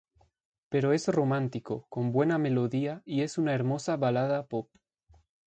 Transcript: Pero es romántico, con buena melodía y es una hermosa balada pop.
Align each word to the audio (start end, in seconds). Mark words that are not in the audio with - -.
Pero 0.69 0.93
es 0.93 1.07
romántico, 1.09 1.85
con 1.89 2.11
buena 2.11 2.39
melodía 2.39 3.03
y 3.05 3.21
es 3.21 3.37
una 3.37 3.53
hermosa 3.53 3.97
balada 3.97 4.47
pop. 4.47 4.67